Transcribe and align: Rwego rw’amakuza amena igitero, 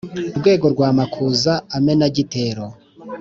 Rwego 0.37 0.65
rw’amakuza 0.73 1.53
amena 1.77 2.05
igitero, 2.11 2.65